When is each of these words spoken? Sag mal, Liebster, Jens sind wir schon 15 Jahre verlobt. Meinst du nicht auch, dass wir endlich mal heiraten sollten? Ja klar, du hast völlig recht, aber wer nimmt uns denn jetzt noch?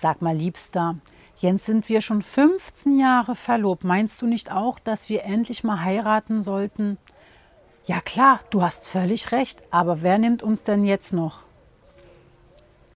Sag 0.00 0.22
mal, 0.22 0.36
Liebster, 0.36 0.94
Jens 1.38 1.66
sind 1.66 1.88
wir 1.88 2.02
schon 2.02 2.22
15 2.22 3.00
Jahre 3.00 3.34
verlobt. 3.34 3.82
Meinst 3.82 4.22
du 4.22 4.28
nicht 4.28 4.52
auch, 4.52 4.78
dass 4.78 5.08
wir 5.08 5.24
endlich 5.24 5.64
mal 5.64 5.82
heiraten 5.82 6.40
sollten? 6.40 6.98
Ja 7.84 8.00
klar, 8.00 8.38
du 8.50 8.62
hast 8.62 8.86
völlig 8.86 9.32
recht, 9.32 9.60
aber 9.72 10.00
wer 10.00 10.18
nimmt 10.18 10.44
uns 10.44 10.62
denn 10.62 10.84
jetzt 10.84 11.12
noch? 11.12 11.42